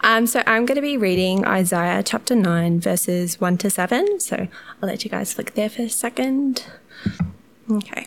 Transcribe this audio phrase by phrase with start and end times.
[0.00, 4.20] Um, so I'm going to be reading Isaiah chapter 9, verses 1 to 7.
[4.20, 4.48] So
[4.82, 6.64] I'll let you guys look there for a second.
[7.70, 8.06] Okay.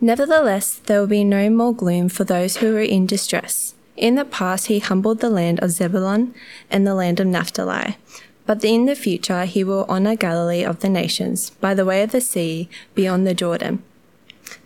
[0.00, 3.74] Nevertheless, there will be no more gloom for those who are in distress.
[3.96, 6.34] In the past, he humbled the land of Zebulun
[6.70, 7.96] and the land of Naphtali.
[8.44, 12.12] But in the future, he will honor Galilee of the nations by the way of
[12.12, 13.82] the sea beyond the Jordan.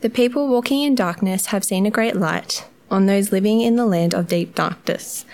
[0.00, 2.66] The people walking in darkness have seen a great light.
[2.90, 5.24] On those living in the land of deep darkness,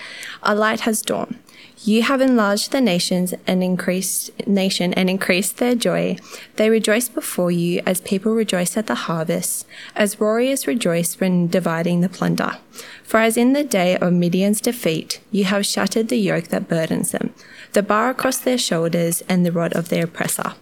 [0.43, 1.39] a light has dawned.
[1.85, 6.17] You have enlarged the nations and increased nation and increased their joy.
[6.57, 12.01] They rejoice before you as people rejoice at the harvest, as warriors rejoice when dividing
[12.01, 12.59] the plunder.
[13.05, 17.13] For as in the day of Midian's defeat, you have shattered the yoke that burdens
[17.13, 17.33] them,
[17.73, 20.55] the bar across their shoulders and the rod of their oppressor.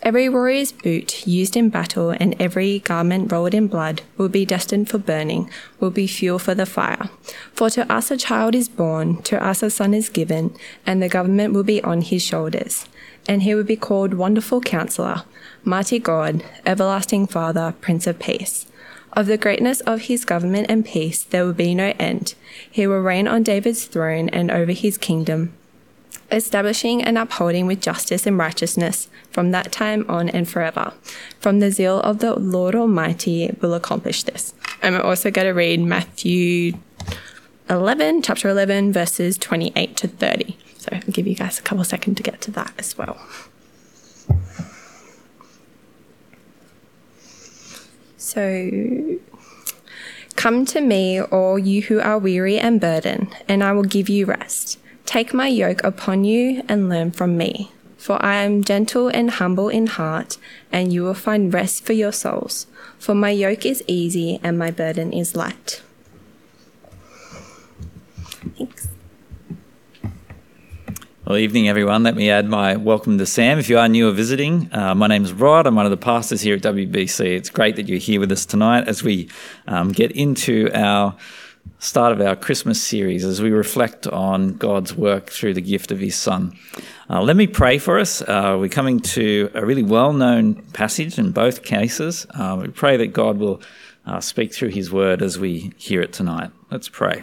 [0.00, 4.88] Every warrior's boot used in battle and every garment rolled in blood will be destined
[4.88, 7.10] for burning, will be fuel for the fire.
[7.52, 10.54] For to us a child is born, to us a son is given,
[10.86, 12.86] and the government will be on his shoulders.
[13.28, 15.24] And he will be called Wonderful Counselor,
[15.64, 18.66] Mighty God, Everlasting Father, Prince of Peace.
[19.14, 22.34] Of the greatness of his government and peace there will be no end.
[22.70, 25.57] He will reign on David's throne and over his kingdom
[26.30, 30.92] establishing and upholding with justice and righteousness from that time on and forever.
[31.40, 34.54] From the zeal of the Lord Almighty will accomplish this.
[34.82, 36.74] We're also going to read Matthew
[37.70, 40.56] 11, chapter 11, verses 28 to 30.
[40.78, 43.18] So I'll give you guys a couple seconds to get to that as well.
[48.16, 49.18] So,
[50.36, 54.26] come to me, all you who are weary and burdened, and I will give you
[54.26, 54.78] rest.
[55.08, 59.70] Take my yoke upon you and learn from me, for I am gentle and humble
[59.70, 60.36] in heart,
[60.70, 62.66] and you will find rest for your souls.
[62.98, 65.80] For my yoke is easy and my burden is light.
[68.58, 68.88] Thanks.
[71.24, 72.02] Well, evening, everyone.
[72.02, 73.58] Let me add my welcome to Sam.
[73.58, 75.66] If you are new or visiting, uh, my name is Rod.
[75.66, 77.34] I'm one of the pastors here at WBC.
[77.34, 79.30] It's great that you're here with us tonight as we
[79.66, 81.16] um, get into our
[81.78, 85.98] start of our Christmas series as we reflect on God's work through the gift of
[86.00, 86.56] His Son.
[87.08, 88.22] Uh, let me pray for us.
[88.22, 92.26] Uh, we're coming to a really well known passage in both cases.
[92.30, 93.60] Uh, we pray that God will
[94.06, 96.50] uh, speak through His word as we hear it tonight.
[96.70, 97.22] Let's pray.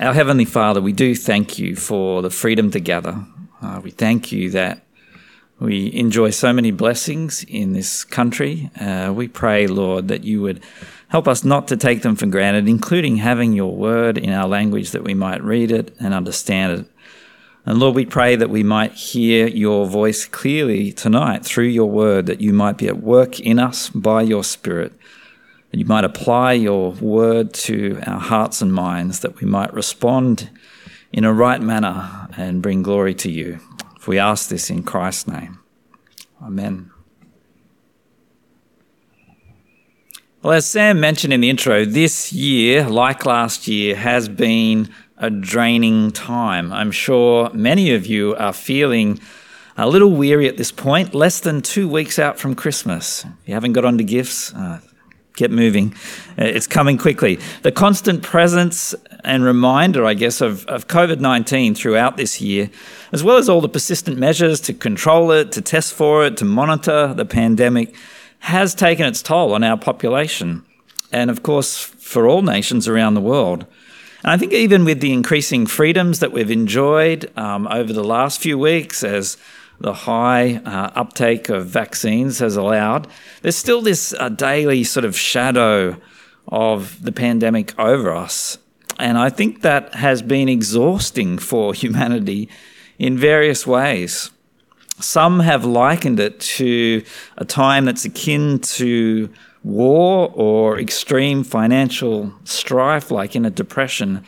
[0.00, 3.24] Our Heavenly Father, we do thank you for the freedom to gather.
[3.62, 4.84] Uh, we thank you that
[5.60, 8.70] we enjoy so many blessings in this country.
[8.78, 10.64] Uh, we pray, Lord, that you would
[11.14, 14.90] Help us not to take them for granted, including having your word in our language
[14.90, 16.86] that we might read it and understand it.
[17.64, 22.26] And Lord, we pray that we might hear your voice clearly tonight through your word,
[22.26, 24.92] that you might be at work in us by your spirit,
[25.70, 30.50] that you might apply your word to our hearts and minds, that we might respond
[31.12, 33.60] in a right manner and bring glory to you.
[33.94, 35.60] If we ask this in Christ's name.
[36.42, 36.90] Amen.
[40.44, 45.30] Well, as Sam mentioned in the intro, this year, like last year, has been a
[45.30, 46.70] draining time.
[46.70, 49.20] I'm sure many of you are feeling
[49.78, 53.24] a little weary at this point, less than two weeks out from Christmas.
[53.24, 54.80] If you haven't got onto gifts, uh,
[55.34, 55.94] get moving.
[56.38, 57.38] Uh, it's coming quickly.
[57.62, 58.94] The constant presence
[59.24, 62.68] and reminder, I guess, of, of COVID 19 throughout this year,
[63.12, 66.44] as well as all the persistent measures to control it, to test for it, to
[66.44, 67.94] monitor the pandemic
[68.44, 70.62] has taken its toll on our population,
[71.10, 73.64] and of course, for all nations around the world.
[74.22, 78.42] And I think even with the increasing freedoms that we've enjoyed um, over the last
[78.42, 79.38] few weeks, as
[79.80, 83.06] the high uh, uptake of vaccines has allowed,
[83.40, 85.96] there's still this uh, daily sort of shadow
[86.48, 88.58] of the pandemic over us.
[88.98, 92.50] And I think that has been exhausting for humanity
[92.98, 94.30] in various ways.
[95.00, 97.02] Some have likened it to
[97.36, 99.28] a time that's akin to
[99.64, 104.22] war or extreme financial strife, like in a depression,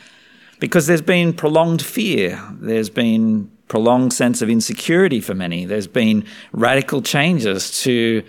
[0.59, 6.25] because there's been prolonged fear, there's been prolonged sense of insecurity for many, there's been
[6.51, 8.23] radical changes to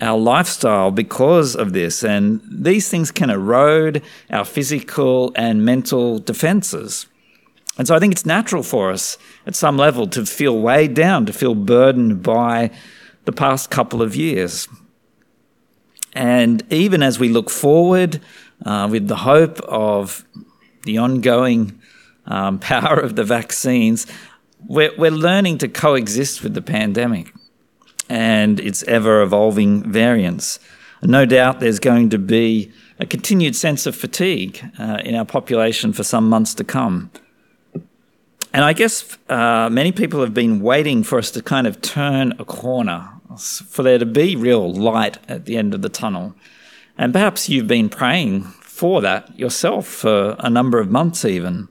[0.00, 7.06] our lifestyle because of this, and these things can erode our physical and mental defenses.
[7.76, 11.26] And so I think it's natural for us at some level to feel weighed down,
[11.26, 12.70] to feel burdened by
[13.24, 14.68] the past couple of years.
[16.12, 18.20] And even as we look forward
[18.64, 20.24] uh, with the hope of
[20.84, 21.80] the ongoing
[22.26, 24.06] um, power of the vaccines,
[24.66, 27.32] we're, we're learning to coexist with the pandemic
[28.08, 30.60] and its ever evolving variants.
[31.02, 35.92] No doubt there's going to be a continued sense of fatigue uh, in our population
[35.92, 37.10] for some months to come.
[38.54, 42.34] And I guess uh, many people have been waiting for us to kind of turn
[42.38, 46.36] a corner, for there to be real light at the end of the tunnel.
[46.96, 51.66] And perhaps you've been praying for that yourself for a number of months, even.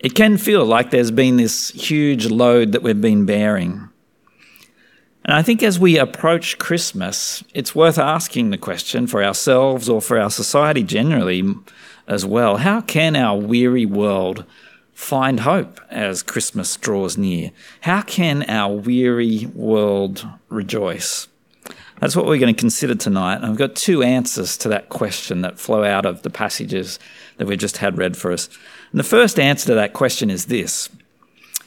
[0.00, 3.88] It can feel like there's been this huge load that we've been bearing.
[5.24, 10.02] And I think as we approach Christmas, it's worth asking the question for ourselves or
[10.02, 11.54] for our society generally
[12.08, 14.44] as well how can our weary world
[14.92, 17.50] find hope as Christmas draws near?
[17.82, 21.28] How can our weary world rejoice?
[22.00, 23.36] That's what we're going to consider tonight.
[23.36, 26.98] And I've got two answers to that question that flow out of the passages
[27.36, 28.48] that we just had read for us.
[28.90, 30.88] And the first answer to that question is this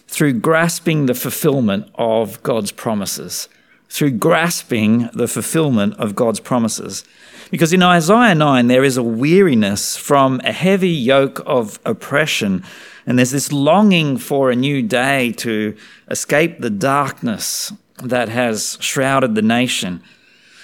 [0.07, 3.49] through grasping the fulfillment of God's promises.
[3.89, 7.05] Through grasping the fulfillment of God's promises.
[7.51, 12.63] Because in Isaiah 9, there is a weariness from a heavy yoke of oppression,
[13.05, 15.75] and there's this longing for a new day to
[16.09, 17.71] escape the darkness
[18.03, 20.01] that has shrouded the nation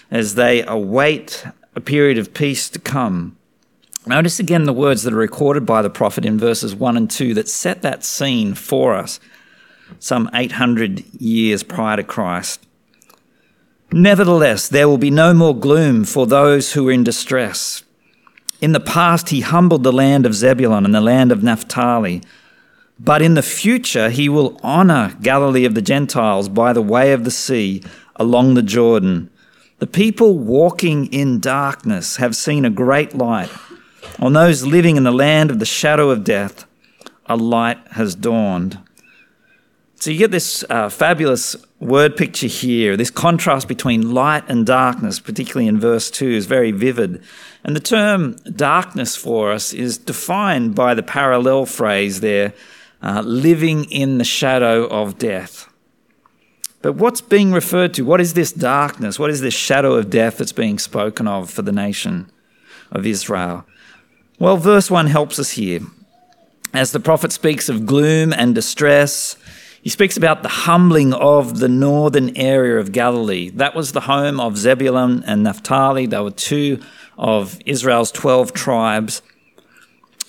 [0.09, 1.45] as they await
[1.75, 3.37] a period of peace to come.
[4.05, 7.33] Notice again the words that are recorded by the prophet in verses 1 and 2
[7.35, 9.19] that set that scene for us
[9.99, 12.65] some 800 years prior to Christ.
[13.91, 17.83] Nevertheless, there will be no more gloom for those who are in distress.
[18.61, 22.21] In the past, he humbled the land of Zebulun and the land of Naphtali.
[22.99, 27.23] But in the future, he will honor Galilee of the Gentiles by the way of
[27.23, 27.83] the sea
[28.15, 29.31] along the Jordan.
[29.79, 33.49] The people walking in darkness have seen a great light.
[34.19, 36.65] On those living in the land of the shadow of death,
[37.25, 38.77] a light has dawned.
[39.95, 42.95] So you get this uh, fabulous word picture here.
[42.95, 47.23] This contrast between light and darkness, particularly in verse 2, is very vivid.
[47.63, 52.53] And the term darkness for us is defined by the parallel phrase there,
[53.01, 55.67] uh, living in the shadow of death.
[56.83, 58.05] But what's being referred to?
[58.05, 59.19] What is this darkness?
[59.19, 62.31] What is this shadow of death that's being spoken of for the nation
[62.91, 63.65] of Israel?
[64.39, 65.81] Well, verse 1 helps us here.
[66.73, 69.35] As the prophet speaks of gloom and distress,
[69.81, 73.49] he speaks about the humbling of the northern area of Galilee.
[73.49, 76.05] That was the home of Zebulun and Naphtali.
[76.05, 76.79] They were two
[77.17, 79.23] of Israel's 12 tribes.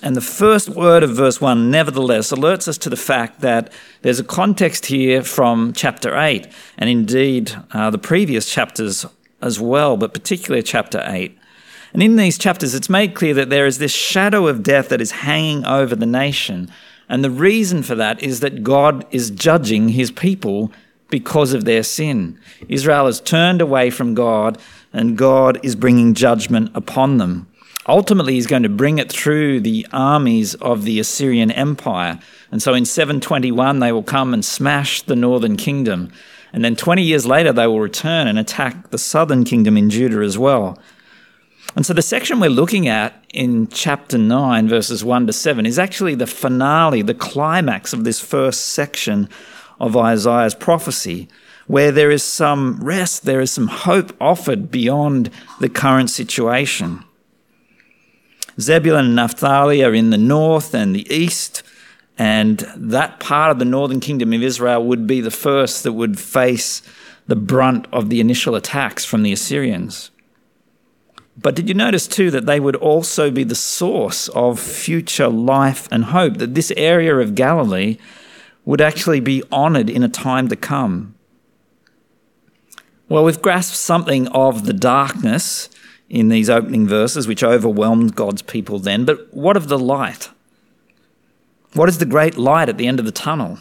[0.01, 3.71] And the first word of verse 1, nevertheless, alerts us to the fact that
[4.01, 6.47] there's a context here from chapter 8,
[6.77, 9.05] and indeed uh, the previous chapters
[9.41, 11.37] as well, but particularly chapter 8.
[11.93, 14.99] And in these chapters, it's made clear that there is this shadow of death that
[14.99, 16.71] is hanging over the nation
[17.09, 20.71] and the reason for that is that God is judging his people
[21.09, 22.39] because of their sin.
[22.69, 24.57] Israel has turned away from God,
[24.91, 27.47] and God is bringing judgment upon them.
[27.87, 32.19] Ultimately, he's going to bring it through the armies of the Assyrian Empire.
[32.49, 36.11] And so in 721, they will come and smash the northern kingdom.
[36.53, 40.21] And then 20 years later, they will return and attack the southern kingdom in Judah
[40.21, 40.79] as well.
[41.75, 45.79] And so the section we're looking at in chapter 9, verses 1 to 7, is
[45.79, 49.27] actually the finale, the climax of this first section
[49.79, 51.27] of Isaiah's prophecy,
[51.65, 57.03] where there is some rest, there is some hope offered beyond the current situation.
[58.59, 61.63] Zebulun and Naphtali are in the north and the east,
[62.19, 66.19] and that part of the northern kingdom of Israel would be the first that would
[66.19, 66.83] face
[67.25, 70.11] the brunt of the initial attacks from the Assyrians.
[71.35, 75.87] But did you notice too that they would also be the source of future life
[75.91, 76.37] and hope?
[76.37, 77.97] That this area of Galilee
[78.65, 81.15] would actually be honored in a time to come.
[83.09, 85.69] Well, we've grasped something of the darkness
[86.09, 90.29] in these opening verses, which overwhelmed God's people then, but what of the light?
[91.73, 93.57] What is the great light at the end of the tunnel?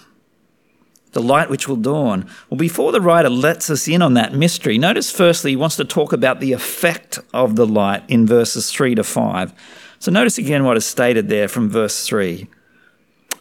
[1.13, 2.27] The light which will dawn.
[2.51, 5.85] Well, before the writer lets us in on that mystery, notice firstly he wants to
[5.85, 9.53] talk about the effect of the light in verses 3 to 5.
[9.99, 12.49] So notice again what is stated there from verse 3.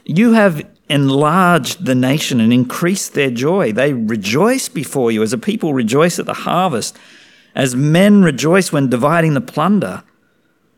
[0.06, 3.72] You have enlarged the nation and increased their joy.
[3.72, 6.98] They rejoice before you as a people rejoice at the harvest,
[7.56, 10.04] as men rejoice when dividing the plunder.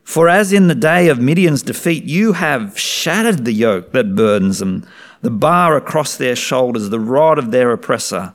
[0.04, 4.60] For as in the day of Midian's defeat, you have shattered the yoke that burdens
[4.60, 4.86] them
[5.22, 8.34] the bar across their shoulders, the rod of their oppressor.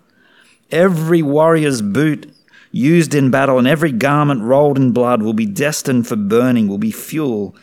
[0.71, 2.35] Every warrior's boot
[2.73, 6.79] used in battle and every garment rolled in blood will be destined for burning, will
[6.79, 7.55] be fuel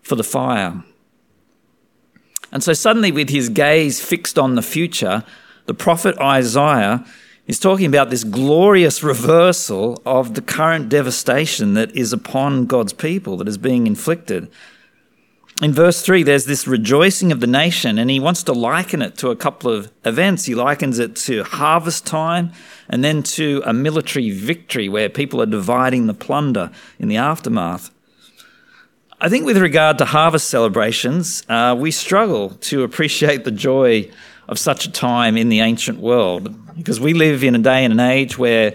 [0.00, 0.84] for the fire.
[2.52, 5.24] And so, suddenly, with his gaze fixed on the future,
[5.66, 7.04] the prophet Isaiah
[7.44, 13.36] He's talking about this glorious reversal of the current devastation that is upon God's people,
[13.38, 14.48] that is being inflicted.
[15.60, 19.16] In verse 3, there's this rejoicing of the nation, and he wants to liken it
[19.18, 20.44] to a couple of events.
[20.44, 22.52] He likens it to harvest time
[22.88, 27.90] and then to a military victory where people are dividing the plunder in the aftermath.
[29.20, 34.10] I think with regard to harvest celebrations, uh, we struggle to appreciate the joy
[34.52, 37.92] of such a time in the ancient world because we live in a day and
[37.92, 38.74] an age where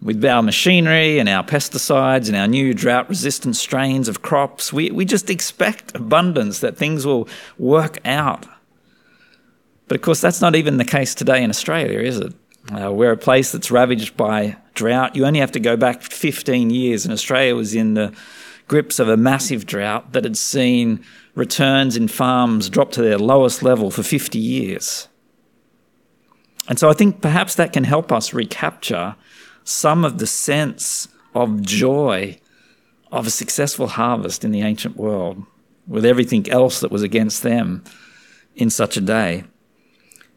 [0.00, 4.90] with our machinery and our pesticides and our new drought resistant strains of crops, we,
[4.90, 7.28] we just expect abundance, that things will
[7.58, 8.46] work out.
[9.88, 12.34] But of course, that's not even the case today in Australia, is it?
[12.72, 15.16] Uh, we're a place that's ravaged by drought.
[15.16, 18.14] You only have to go back 15 years, and Australia was in the
[18.68, 21.04] grips of a massive drought that had seen
[21.34, 25.08] returns in farms drop to their lowest level for 50 years.
[26.68, 29.16] And so I think perhaps that can help us recapture
[29.64, 32.38] some of the sense of joy
[33.12, 35.44] of a successful harvest in the ancient world
[35.86, 37.84] with everything else that was against them
[38.54, 39.44] in such a day.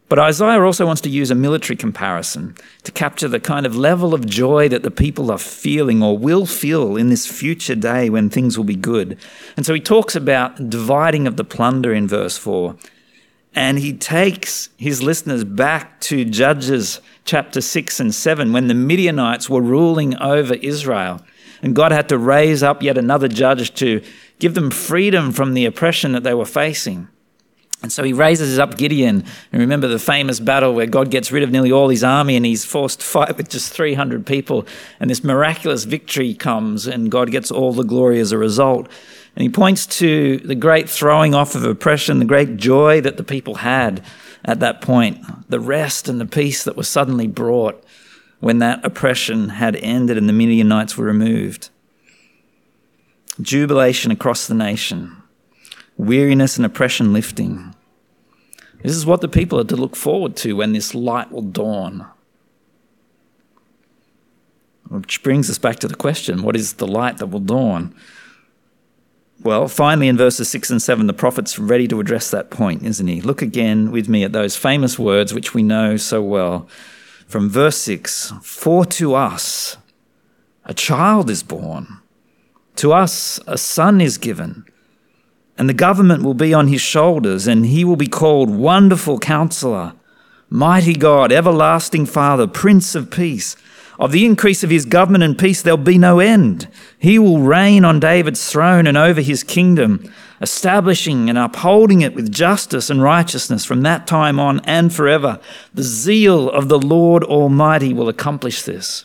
[0.08, 4.12] But Isaiah also wants to use a military comparison to capture the kind of level
[4.12, 8.28] of joy that the people are feeling or will feel in this future day when
[8.28, 9.16] things will be good.
[9.56, 12.76] And so he talks about dividing of the plunder in verse 4
[13.54, 19.50] and he takes his listeners back to Judges chapter 6 and 7 when the Midianites
[19.50, 21.20] were ruling over Israel.
[21.62, 24.02] And God had to raise up yet another judge to
[24.38, 27.08] give them freedom from the oppression that they were facing.
[27.82, 29.24] And so he raises up Gideon.
[29.52, 32.44] And remember the famous battle where God gets rid of nearly all his army and
[32.44, 34.66] he's forced to fight with just 300 people.
[35.00, 38.88] And this miraculous victory comes and God gets all the glory as a result.
[39.36, 43.24] And he points to the great throwing off of oppression, the great joy that the
[43.24, 44.04] people had
[44.44, 47.82] at that point, the rest and the peace that was suddenly brought
[48.40, 51.68] when that oppression had ended and the Midianites were removed.
[53.40, 55.22] Jubilation across the nation,
[55.96, 57.74] weariness and oppression lifting.
[58.82, 62.06] This is what the people are to look forward to when this light will dawn.
[64.88, 67.94] Which brings us back to the question what is the light that will dawn?
[69.42, 73.06] Well, finally, in verses 6 and 7, the prophet's ready to address that point, isn't
[73.06, 73.22] he?
[73.22, 76.68] Look again with me at those famous words which we know so well.
[77.26, 79.78] From verse 6 For to us
[80.66, 82.00] a child is born,
[82.76, 84.66] to us a son is given,
[85.56, 89.94] and the government will be on his shoulders, and he will be called Wonderful Counselor,
[90.50, 93.56] Mighty God, Everlasting Father, Prince of Peace.
[94.00, 96.68] Of the increase of his government and peace there'll be no end.
[96.98, 102.32] He will reign on David's throne and over his kingdom, establishing and upholding it with
[102.32, 105.38] justice and righteousness from that time on and forever.
[105.74, 109.04] The zeal of the Lord Almighty will accomplish this.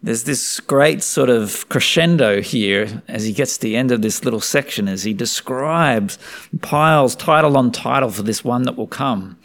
[0.00, 4.24] There's this great sort of crescendo here as he gets to the end of this
[4.24, 6.20] little section as he describes,
[6.62, 9.36] piles title on title for this one that will come.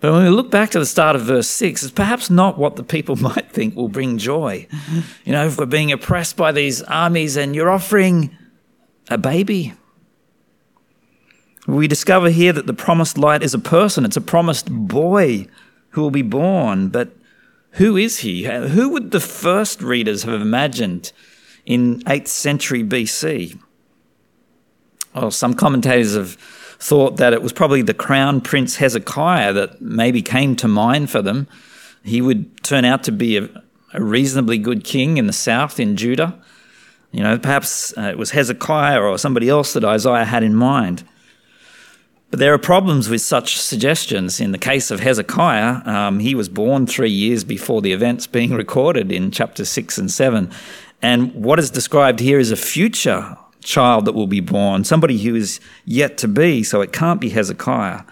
[0.00, 2.76] But when we look back to the start of verse 6, it's perhaps not what
[2.76, 4.66] the people might think will bring joy.
[5.24, 8.36] You know, if we're being oppressed by these armies and you're offering
[9.08, 9.74] a baby.
[11.66, 15.48] We discover here that the promised light is a person, it's a promised boy
[15.90, 16.88] who will be born.
[16.88, 17.16] But
[17.72, 18.44] who is he?
[18.44, 21.12] Who would the first readers have imagined
[21.64, 23.58] in 8th century BC?
[25.14, 26.36] Well, some commentators have
[26.78, 31.22] thought that it was probably the crown prince Hezekiah that maybe came to mind for
[31.22, 31.48] them.
[32.04, 33.48] He would turn out to be a,
[33.92, 36.38] a reasonably good king in the south in Judah.
[37.12, 41.04] You know, perhaps uh, it was Hezekiah or somebody else that Isaiah had in mind.
[42.30, 44.40] But there are problems with such suggestions.
[44.40, 48.50] In the case of Hezekiah, um, he was born three years before the events being
[48.54, 50.50] recorded in chapter 6 and 7.
[51.02, 55.34] And what is described here is a future child that will be born, somebody who
[55.34, 58.02] is yet to be, so it can't be Hezekiah.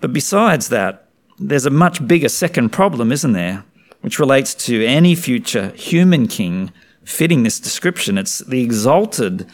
[0.00, 1.08] But besides that,
[1.38, 3.64] there's a much bigger second problem, isn't there?
[4.00, 6.72] Which relates to any future human king
[7.04, 8.18] fitting this description.
[8.18, 9.46] It's the exalted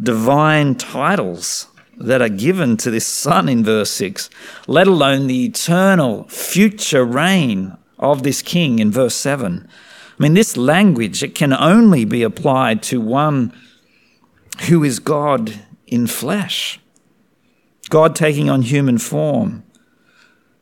[0.00, 4.30] divine titles that are given to this son in verse 6,
[4.66, 9.68] let alone the eternal future reign of this king in verse 7.
[9.68, 13.52] I mean, this language, it can only be applied to one
[14.68, 16.80] who is God in flesh,
[17.88, 19.64] God taking on human form.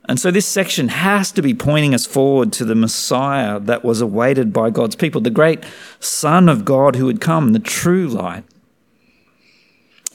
[0.09, 4.00] And so this section has to be pointing us forward to the Messiah that was
[4.00, 5.62] awaited by God's people, the great
[6.00, 8.45] Son of God who had come, the true light.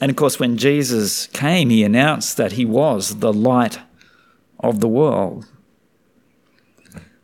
[0.00, 3.78] And of course, when Jesus came, he announced that he was the light
[4.58, 5.46] of the world.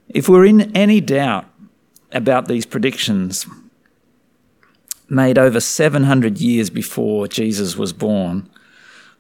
[0.09, 1.47] If we're in any doubt
[2.13, 3.47] about these predictions
[5.11, 8.49] made over 700 years before Jesus was born,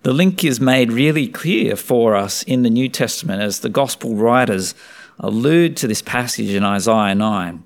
[0.03, 4.15] the link is made really clear for us in the New Testament as the gospel
[4.15, 4.75] writers
[5.19, 7.63] allude to this passage in Isaiah 9.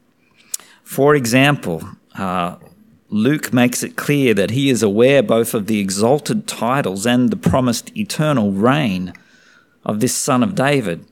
[0.82, 2.56] For example, uh,
[3.08, 7.36] Luke makes it clear that he is aware both of the exalted titles and the
[7.36, 9.12] promised eternal reign
[9.84, 11.04] of this son of David.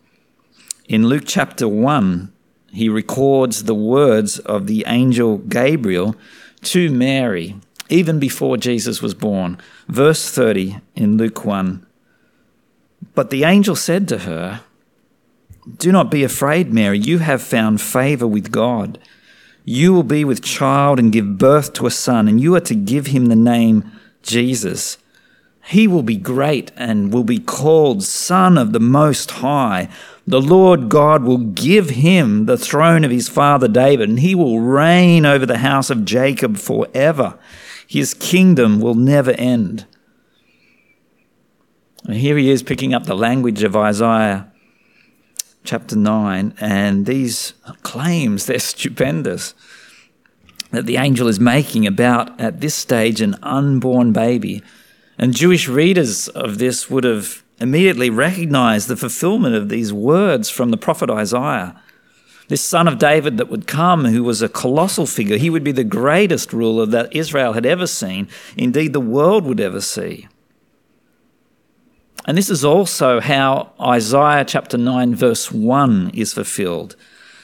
[0.88, 2.33] In Luke chapter 1,
[2.73, 6.16] he records the words of the angel Gabriel
[6.62, 7.57] to Mary
[7.88, 9.59] even before Jesus was born.
[9.87, 11.87] Verse 30 in Luke 1.
[13.14, 14.62] But the angel said to her,
[15.76, 18.99] Do not be afraid, Mary, you have found favor with God.
[19.64, 22.75] You will be with child and give birth to a son, and you are to
[22.75, 23.90] give him the name
[24.23, 24.99] Jesus.
[25.64, 29.88] He will be great and will be called Son of the Most High.
[30.26, 34.61] The Lord God will give him the throne of his father David, and he will
[34.61, 37.38] reign over the house of Jacob forever
[37.92, 39.85] his kingdom will never end.
[42.07, 44.50] And here he is picking up the language of Isaiah
[45.62, 47.52] chapter 9, and these
[47.83, 49.52] claims, they're stupendous,
[50.71, 54.62] that the angel is making about, at this stage, an unborn baby.
[55.23, 60.71] And Jewish readers of this would have immediately recognized the fulfillment of these words from
[60.71, 61.81] the prophet Isaiah
[62.49, 65.73] this son of David that would come, who was a colossal figure, he would be
[65.73, 70.29] the greatest ruler that Israel had ever seen, indeed, the world would ever see.
[72.26, 76.95] And this is also how Isaiah chapter 9, verse 1 is fulfilled.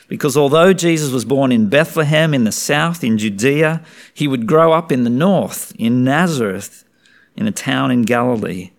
[0.09, 3.83] Because although Jesus was born in Bethlehem in the south, in Judea,
[4.13, 6.85] he would grow up in the north, in Nazareth,
[7.39, 8.73] in a town in Galilee.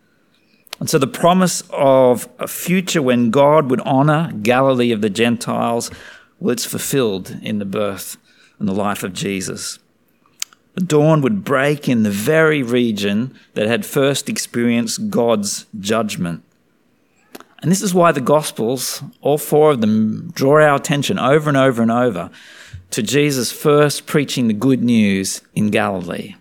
[0.80, 5.90] And so the promise of a future when God would honor Galilee of the Gentiles,
[6.42, 8.18] it's fulfilled in the birth
[8.60, 9.80] and the life of Jesus.
[10.76, 16.44] The dawn would break in the very region that had first experienced God's judgment.
[17.62, 21.58] And this is why the Gospels, all four of them, draw our attention over and
[21.58, 22.30] over and over
[22.92, 26.36] to Jesus first preaching the good news in Galilee.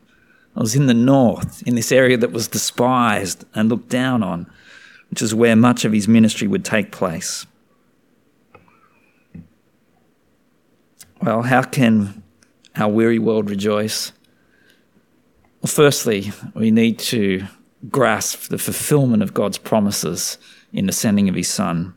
[0.59, 4.51] I was in the north, in this area that was despised and looked down on,
[5.09, 7.47] which is where much of his ministry would take place.
[11.23, 12.25] Well, how can
[12.75, 14.11] our weary world rejoice?
[15.63, 17.47] Well, firstly, we need to
[17.89, 20.39] grasp the fulfillment of God's promises
[20.73, 21.95] in the sending of his Son.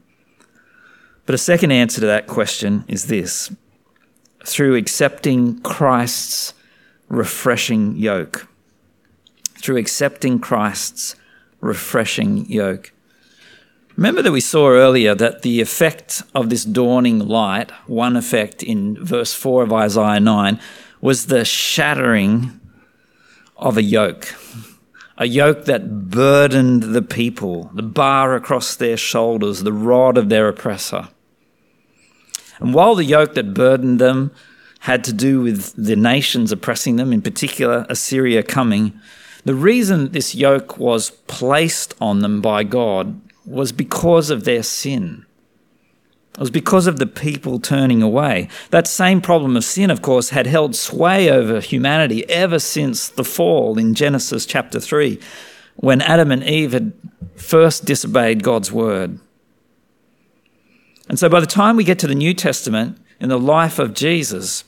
[1.25, 3.51] But a second answer to that question is this
[4.45, 6.53] through accepting Christ's
[7.09, 8.47] refreshing yoke
[9.61, 11.15] through accepting Christ's
[11.59, 12.91] refreshing yoke.
[13.95, 19.03] Remember that we saw earlier that the effect of this dawning light, one effect in
[19.03, 20.59] verse 4 of Isaiah 9,
[21.01, 22.59] was the shattering
[23.57, 24.33] of a yoke.
[25.17, 30.47] A yoke that burdened the people, the bar across their shoulders, the rod of their
[30.47, 31.09] oppressor.
[32.59, 34.31] And while the yoke that burdened them
[34.79, 38.99] had to do with the nations oppressing them, in particular Assyria coming,
[39.43, 45.25] the reason this yoke was placed on them by God was because of their sin.
[46.33, 48.47] It was because of the people turning away.
[48.69, 53.25] That same problem of sin, of course, had held sway over humanity ever since the
[53.25, 55.19] fall in Genesis chapter 3,
[55.75, 56.93] when Adam and Eve had
[57.35, 59.19] first disobeyed God's word.
[61.09, 63.93] And so by the time we get to the New Testament, in the life of
[63.93, 64.63] Jesus,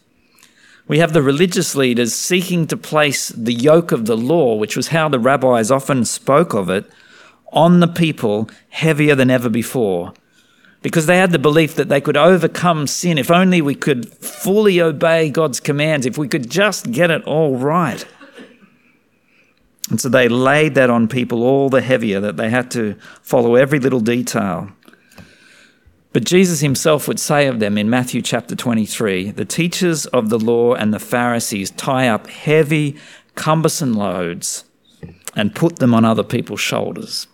[0.87, 4.89] we have the religious leaders seeking to place the yoke of the law, which was
[4.89, 6.85] how the rabbis often spoke of it,
[7.51, 10.13] on the people heavier than ever before.
[10.81, 14.81] Because they had the belief that they could overcome sin if only we could fully
[14.81, 18.05] obey God's commands, if we could just get it all right.
[19.89, 23.55] And so they laid that on people all the heavier that they had to follow
[23.55, 24.69] every little detail.
[26.13, 30.37] But Jesus himself would say of them in Matthew chapter 23 the teachers of the
[30.37, 32.95] law and the Pharisees tie up heavy,
[33.33, 34.63] cumbersome loads
[35.35, 37.25] and put them on other people's shoulders.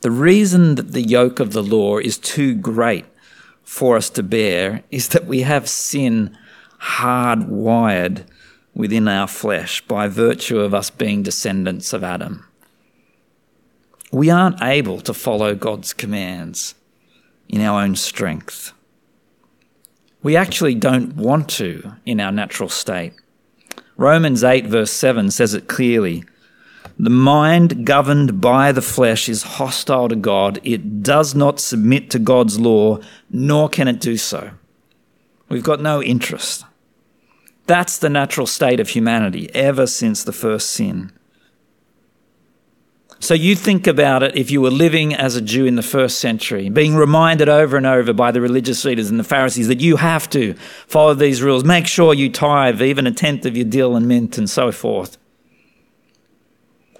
[0.00, 3.04] The reason that the yoke of the law is too great
[3.62, 6.34] for us to bear is that we have sin
[6.80, 8.24] hardwired
[8.72, 12.47] within our flesh by virtue of us being descendants of Adam
[14.10, 16.74] we aren't able to follow God's commands
[17.48, 18.72] in our own strength.
[20.22, 23.12] We actually don't want to in our natural state.
[23.96, 26.24] Romans 8, verse 7 says it clearly
[26.98, 30.60] The mind governed by the flesh is hostile to God.
[30.62, 32.98] It does not submit to God's law,
[33.30, 34.52] nor can it do so.
[35.48, 36.64] We've got no interest.
[37.66, 41.12] That's the natural state of humanity ever since the first sin.
[43.20, 46.18] So you think about it if you were living as a Jew in the first
[46.18, 49.96] century, being reminded over and over by the religious leaders and the Pharisees that you
[49.96, 50.54] have to
[50.86, 54.38] follow these rules, make sure you tithe even a tenth of your dill and mint
[54.38, 55.18] and so forth.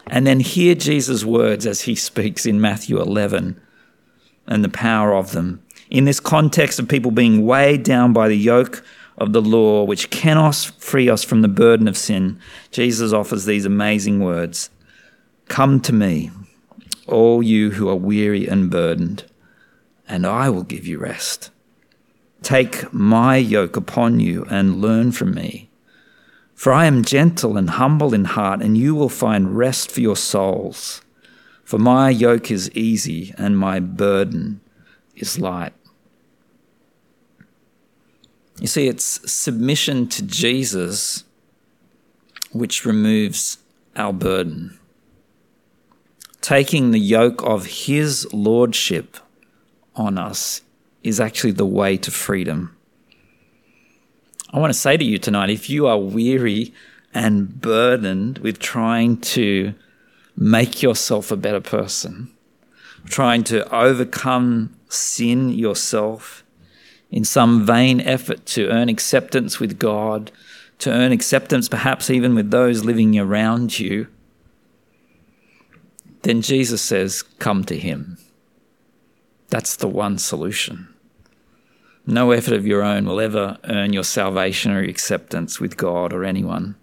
[0.09, 3.61] And then hear Jesus' words as he speaks in Matthew 11
[4.47, 5.63] and the power of them.
[5.89, 8.85] In this context of people being weighed down by the yoke
[9.19, 12.41] of the law, which cannot free us from the burden of sin,
[12.73, 14.71] Jesus offers these amazing words.
[15.49, 16.31] Come to me,
[17.07, 19.25] all you who are weary and burdened,
[20.07, 21.51] and I will give you rest.
[22.43, 25.71] Take my yoke upon you and learn from me.
[26.55, 30.17] For I am gentle and humble in heart, and you will find rest for your
[30.17, 31.03] souls.
[31.65, 34.61] For my yoke is easy and my burden
[35.15, 35.73] is light.
[38.61, 41.25] You see, it's submission to Jesus
[42.53, 43.59] which removes
[43.95, 44.79] our burden
[46.41, 49.17] taking the yoke of His Lordship
[49.95, 50.63] on us
[51.03, 52.77] is actually the way to freedom.
[54.53, 56.73] I want to say to you tonight if you are weary
[57.13, 59.75] and burdened with trying to
[60.37, 62.31] make yourself a better person,
[63.05, 66.45] trying to overcome sin yourself
[67.11, 70.31] in some vain effort to earn acceptance with God,
[70.79, 74.07] to earn acceptance perhaps even with those living around you,
[76.29, 78.19] then Jesus says, Come to him.
[79.49, 80.95] That's the one solution.
[82.07, 86.25] No effort of your own will ever earn your salvation or acceptance with God or
[86.25, 86.75] anyone.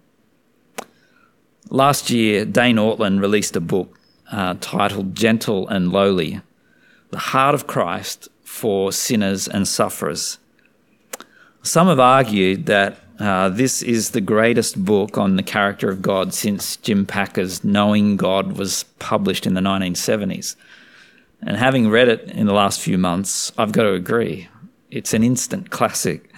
[1.70, 3.96] Last year, Dane Ortlund released a book
[4.32, 6.40] uh, titled Gentle and Lowly
[7.10, 10.38] The Heart of Christ for Sinners and Sufferers.
[11.62, 16.34] Some have argued that uh, this is the greatest book on the character of God
[16.34, 20.56] since Jim Packer's Knowing God was published in the 1970s.
[21.42, 24.48] And having read it in the last few months, I've got to agree.
[24.90, 26.30] It's an instant classic.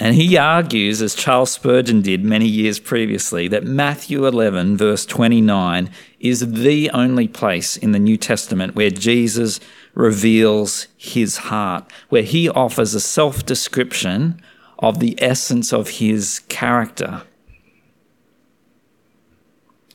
[0.00, 5.88] And he argues, as Charles Spurgeon did many years previously, that Matthew 11, verse 29,
[6.18, 9.60] is the only place in the New Testament where Jesus
[9.94, 14.42] reveals his heart, where he offers a self description
[14.84, 17.22] of the essence of his character.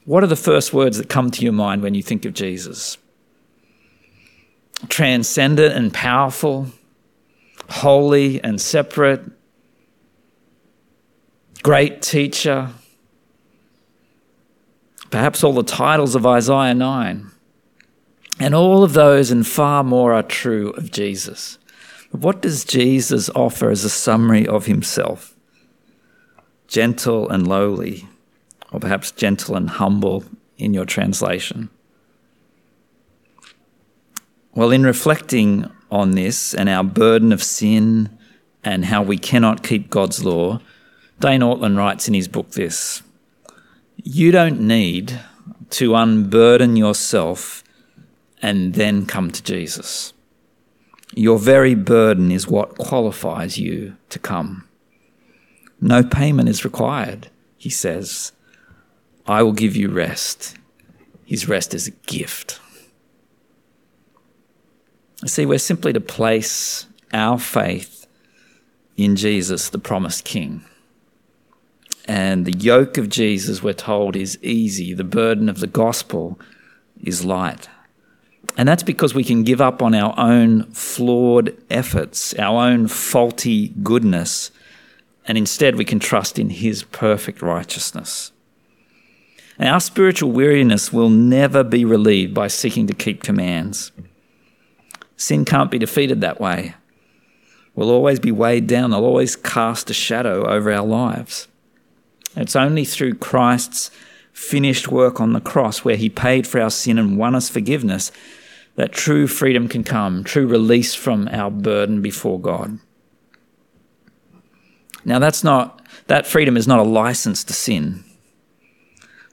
[0.04, 2.98] What are the first words that come to your mind when you think of Jesus?
[4.88, 6.70] Transcendent and powerful,
[7.70, 9.22] holy and separate,
[11.62, 12.72] great teacher,
[15.12, 17.30] perhaps all the titles of Isaiah 9.
[18.40, 21.59] And all of those and far more are true of Jesus.
[22.12, 25.36] What does Jesus offer as a summary of himself?
[26.68, 28.08] Gentle and lowly,
[28.72, 30.24] or perhaps gentle and humble
[30.58, 31.70] in your translation.
[34.54, 38.18] Well, in reflecting on this and our burden of sin
[38.64, 40.60] and how we cannot keep God's law,
[41.20, 43.04] Dane Ortlund writes in his book this
[43.96, 45.20] You don't need
[45.72, 47.64] to unburden yourself
[48.42, 50.14] and then come to Jesus.
[51.16, 54.68] Your very burden is what qualifies you to come.
[55.82, 58.32] No payment is required, he says.
[59.26, 60.58] I will give you rest.
[61.26, 62.60] His rest is a gift.
[65.26, 68.08] See, we're simply to place our faith
[68.98, 70.64] in Jesus, the promised King.
[72.06, 74.94] And the yoke of Jesus, we're told, is easy.
[74.94, 76.40] The burden of the gospel
[77.02, 77.70] is light.
[78.58, 83.70] And that's because we can give up on our own flawed efforts, our own faulty
[83.84, 84.52] goodness,
[85.26, 88.32] and instead we can trust in His perfect righteousness.
[89.58, 93.92] And our spiritual weariness will never be relieved by seeking to keep commands.
[95.18, 96.76] Sin can't be defeated that way.
[97.76, 101.48] We'll always be weighed down, they'll always cast a shadow over our lives.
[102.36, 103.92] It's only through Christ's
[104.34, 108.12] finished work on the cross, where he paid for our sin and won us forgiveness,
[108.80, 112.80] that true freedom can come, true release from our burden before God.
[115.04, 118.06] Now, that's not, that freedom is not a license to sin.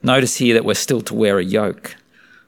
[0.02, 1.94] Notice here that we're still to wear a yoke.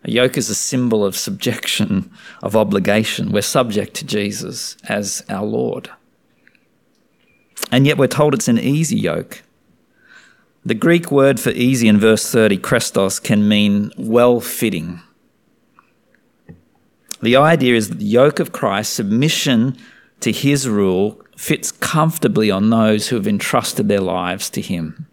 [0.02, 2.10] A yoke is a symbol of subjection,
[2.42, 3.30] of obligation.
[3.30, 5.90] We're subject to Jesus as our Lord.
[7.70, 9.44] And yet we're told it's an easy yoke.
[10.64, 15.00] The Greek word for easy in verse 30, krestos, can mean well fitting.
[17.20, 19.76] The idea is that the yoke of Christ, submission
[20.20, 25.06] to his rule, fits comfortably on those who have entrusted their lives to him.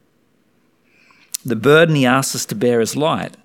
[1.46, 3.38] The burden he asks us to bear is light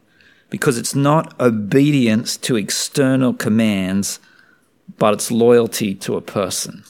[0.49, 4.19] because it's not obedience to external commands,
[4.99, 6.83] but it's loyalty to a person.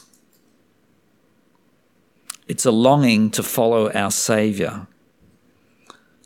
[2.47, 4.87] It's a longing to follow our Saviour.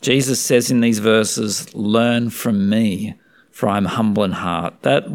[0.00, 3.14] Jesus says in these verses, Learn from me,
[3.56, 4.82] for I am humble in heart.
[4.82, 5.06] That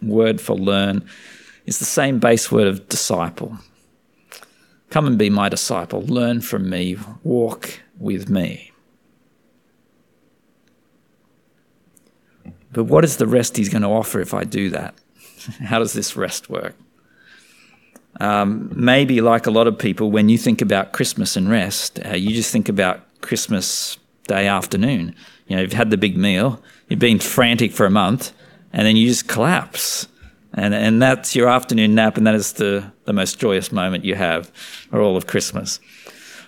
[0.00, 1.06] word for learn
[1.66, 3.58] is the same base word of disciple.
[4.88, 6.00] Come and be my disciple.
[6.00, 6.96] Learn from me.
[7.22, 8.72] Walk with me.
[12.72, 14.94] But what is the rest he's going to offer if I do that?
[15.60, 16.74] How does this rest work?
[18.20, 22.16] Um, maybe, like a lot of people, when you think about Christmas and rest, uh,
[22.16, 25.14] you just think about Christmas Day afternoon.
[25.46, 28.32] You know, you've had the big meal, you've been frantic for a month,
[28.70, 30.06] and then you just collapse.
[30.52, 34.14] And, and that's your afternoon nap, and that is the, the most joyous moment you
[34.14, 34.48] have
[34.90, 35.80] for all of Christmas.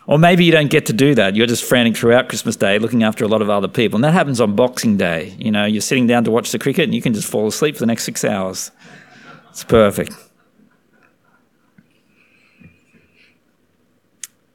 [0.06, 1.34] Or maybe you don't get to do that.
[1.34, 3.96] You're just frantic throughout Christmas Day looking after a lot of other people.
[3.96, 5.34] And that happens on Boxing Day.
[5.38, 7.76] You know, you're sitting down to watch the cricket and you can just fall asleep
[7.76, 8.70] for the next six hours.
[9.48, 10.12] It's perfect.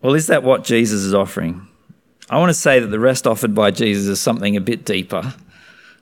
[0.03, 1.67] Well, is that what Jesus is offering?
[2.29, 5.33] I want to say that the rest offered by Jesus is something a bit deeper,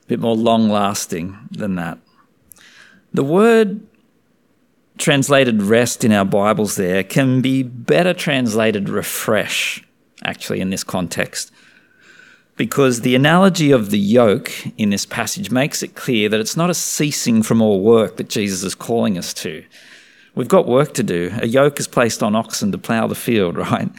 [0.08, 1.98] bit more long lasting than that.
[3.12, 3.86] The word
[4.96, 9.84] translated rest in our Bibles there can be better translated refresh,
[10.24, 11.52] actually, in this context.
[12.56, 16.70] Because the analogy of the yoke in this passage makes it clear that it's not
[16.70, 19.64] a ceasing from all work that Jesus is calling us to.
[20.34, 21.30] We've got work to do.
[21.40, 23.90] A yoke is placed on oxen to plough the field, right?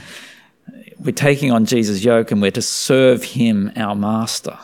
[1.00, 4.58] We're taking on Jesus' yoke and we're to serve him, our master.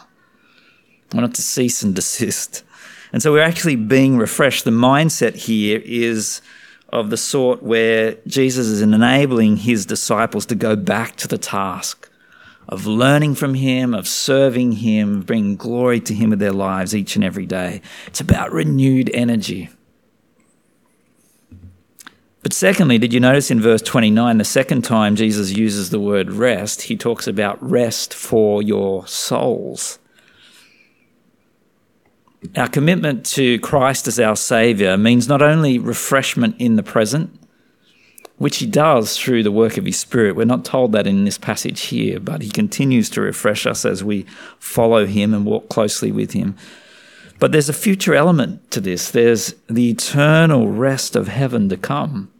[1.14, 2.64] We're not to cease and desist.
[3.14, 4.66] And so we're actually being refreshed.
[4.66, 6.42] The mindset here is
[6.90, 12.10] of the sort where Jesus is enabling his disciples to go back to the task
[12.68, 16.96] of learning from him, of serving him, of bringing glory to him with their lives
[16.96, 17.82] each and every day.
[18.08, 19.70] It's about renewed energy.
[22.42, 26.32] But secondly, did you notice in verse 29, the second time Jesus uses the word
[26.32, 30.00] rest, he talks about rest for your souls.
[32.56, 37.40] Our commitment to Christ as our Saviour means not only refreshment in the present,
[38.38, 40.36] which He does through the work of His Spirit.
[40.36, 44.04] We're not told that in this passage here, but He continues to refresh us as
[44.04, 44.26] we
[44.60, 46.56] follow Him and walk closely with Him.
[47.40, 49.12] But there's a future element to this.
[49.12, 52.32] There's the eternal rest of heaven to come.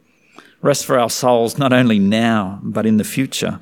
[0.62, 3.60] Rest for our souls, not only now, but in the future.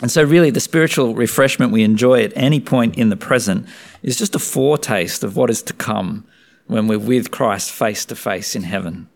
[0.00, 3.66] And so, really, the spiritual refreshment we enjoy at any point in the present
[4.02, 6.24] is just a foretaste of what is to come
[6.66, 9.08] when we're with Christ face to face in heaven.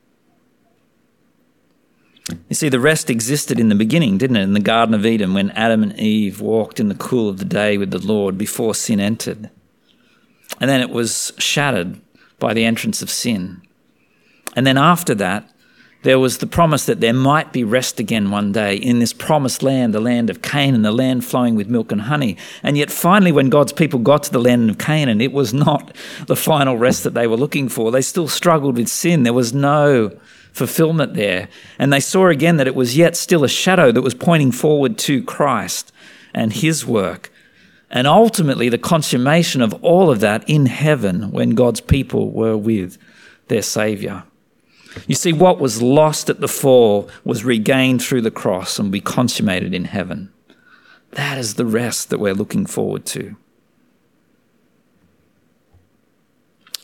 [2.49, 4.43] You see, the rest existed in the beginning, didn't it?
[4.43, 7.45] In the Garden of Eden, when Adam and Eve walked in the cool of the
[7.45, 9.51] day with the Lord before sin entered.
[10.61, 12.01] And then it was shattered
[12.39, 13.63] by the entrance of sin.
[14.55, 15.51] And then after that,
[16.03, 19.63] there was the promise that there might be rest again one day in this promised
[19.63, 22.37] land, the land of Canaan, the land flowing with milk and honey.
[22.63, 25.95] And yet, finally, when God's people got to the land of Canaan, it was not
[26.27, 27.91] the final rest that they were looking for.
[27.91, 29.23] They still struggled with sin.
[29.23, 30.11] There was no
[30.53, 31.49] fulfillment there.
[31.79, 34.99] And they saw again that it was yet still a shadow that was pointing forward
[34.99, 35.93] to Christ
[36.35, 37.33] and his work.
[37.91, 42.99] And ultimately, the consummation of all of that in heaven when God's people were with
[43.49, 44.25] their Saviour.
[45.07, 49.01] You see, what was lost at the fall was regained through the cross and be
[49.01, 50.33] consummated in heaven.
[51.13, 53.37] That is the rest that we're looking forward to.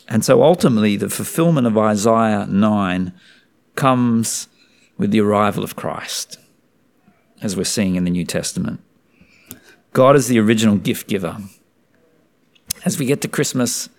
[0.07, 3.13] And so ultimately, the fulfillment of Isaiah 9
[3.75, 4.47] comes
[4.97, 6.39] with the arrival of Christ,
[7.41, 8.81] as we're seeing in the New Testament.
[9.93, 11.37] God is the original gift giver.
[12.85, 13.89] As we get to Christmas,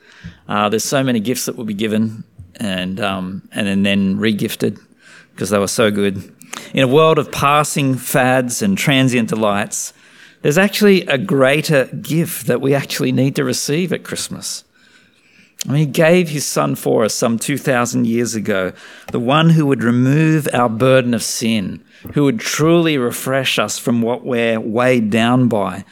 [0.49, 2.25] uh, there's so many gifts that will be given
[2.57, 4.79] and um, and then, then regifted
[5.33, 6.35] because they were so good.
[6.75, 9.93] In a world of passing fads and transient delights,
[10.43, 14.65] there's actually a greater gift that we actually need to receive at Christmas.
[15.67, 18.73] I mean, he gave his son for us some 2,000 years ago,
[19.13, 21.85] the one who would remove our burden of sin,
[22.15, 25.85] who would truly refresh us from what we're weighed down by,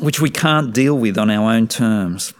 [0.00, 2.34] which we can't deal with on our own terms.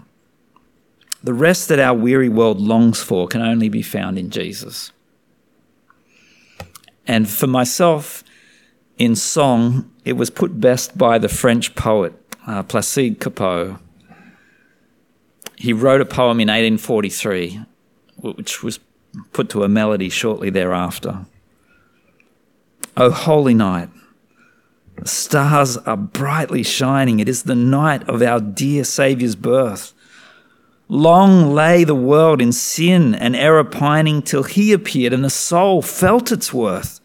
[1.23, 4.93] The rest that our weary world longs for can only be found in Jesus.
[7.07, 8.25] And for myself,
[8.97, 12.15] in song, it was put best by the French poet
[12.47, 13.79] uh, Placide Cappeau.
[15.57, 17.61] He wrote a poem in 1843,
[18.19, 18.81] which was
[19.33, 21.27] put to a melody shortly thereafter.
[22.97, 23.89] O holy night,
[25.05, 27.21] stars are brightly shining.
[27.21, 29.93] It is the night of our dear Saviour's birth.
[30.93, 35.83] Long lay the world in sin and error pining till he appeared and the soul
[35.83, 36.99] felt its worth.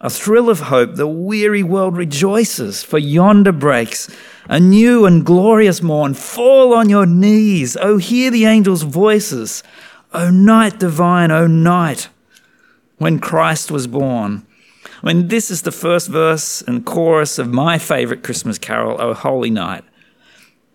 [0.00, 4.08] A thrill of hope, the weary world rejoices, for yonder breaks
[4.48, 6.14] a new and glorious morn.
[6.14, 9.64] Fall on your knees, oh, hear the angels' voices.
[10.12, 12.08] O night divine, O night
[12.98, 14.46] when Christ was born.
[15.02, 19.14] I mean, this is the first verse and chorus of my favorite Christmas carol, O
[19.14, 19.82] Holy Night.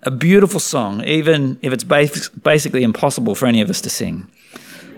[0.03, 4.29] A beautiful song, even if it's basically impossible for any of us to sing,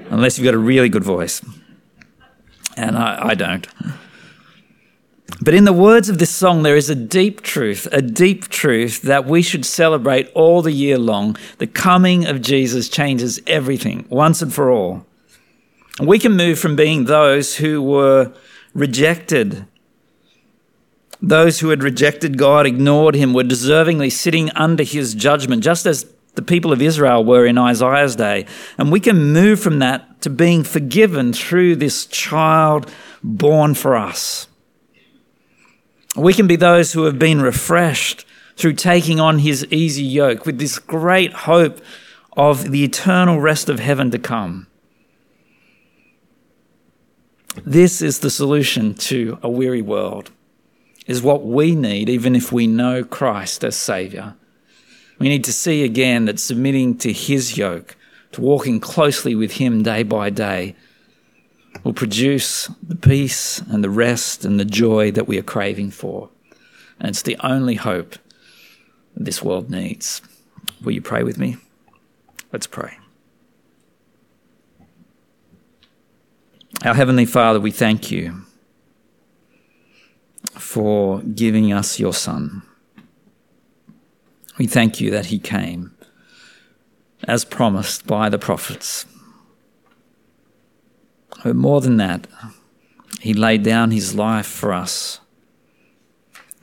[0.09, 1.41] unless you've got a really good voice.
[2.77, 3.67] And I, I don't.
[5.43, 9.01] But in the words of this song, there is a deep truth, a deep truth
[9.01, 11.35] that we should celebrate all the year long.
[11.57, 15.05] The coming of Jesus changes everything once and for all.
[15.99, 18.33] We can move from being those who were
[18.75, 19.65] rejected.
[21.21, 26.11] Those who had rejected God, ignored him, were deservingly sitting under his judgment, just as
[26.33, 28.45] the people of Israel were in Isaiah's day.
[28.77, 32.91] And we can move from that to being forgiven through this child
[33.23, 34.47] born for us.
[36.15, 38.25] We can be those who have been refreshed
[38.57, 41.81] through taking on his easy yoke with this great hope
[42.33, 44.67] of the eternal rest of heaven to come.
[47.65, 50.31] This is the solution to a weary world,
[51.07, 54.35] is what we need, even if we know Christ as Saviour.
[55.19, 57.95] We need to see again that submitting to His yoke,
[58.31, 60.75] to walking closely with Him day by day,
[61.83, 66.29] will produce the peace and the rest and the joy that we are craving for.
[66.99, 68.15] And it's the only hope
[69.15, 70.21] this world needs.
[70.83, 71.57] Will you pray with me?
[72.51, 72.97] Let's pray.
[76.83, 78.45] Our Heavenly Father, we thank you
[80.71, 82.61] for giving us your Son.
[84.57, 85.93] We thank you that he came
[87.27, 89.05] as promised by the prophets.
[91.43, 92.25] But more than that,
[93.19, 95.19] he laid down his life for us.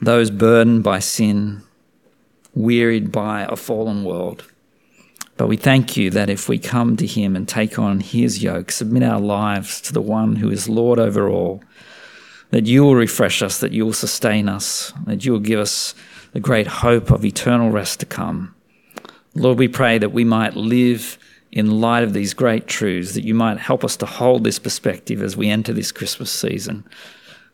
[0.01, 1.61] Those burdened by sin,
[2.55, 4.43] wearied by a fallen world.
[5.37, 8.71] But we thank you that if we come to him and take on his yoke,
[8.71, 11.61] submit our lives to the one who is Lord over all,
[12.51, 15.93] that you will refresh us, that you will sustain us, that you will give us
[16.33, 18.55] the great hope of eternal rest to come.
[19.35, 21.17] Lord, we pray that we might live
[21.51, 25.21] in light of these great truths, that you might help us to hold this perspective
[25.21, 26.83] as we enter this Christmas season.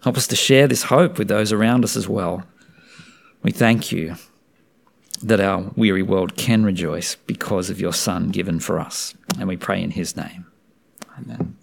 [0.04, 2.44] Help us to share this hope with those around us as well.
[3.44, 4.16] We thank you
[5.22, 9.14] that our weary world can rejoice because of your Son given for us.
[9.40, 10.46] And we pray in his name.
[11.18, 11.55] Amen.